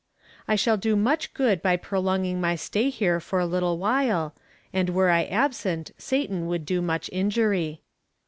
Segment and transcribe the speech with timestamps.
[0.47, 4.33] "I shall do much good by prolonging my stay here for a little while,
[4.73, 7.81] and were I absent, Satan would do much injury.''